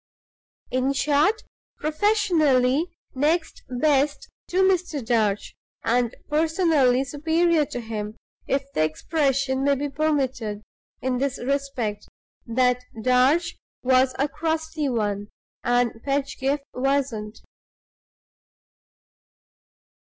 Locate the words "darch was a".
12.99-14.27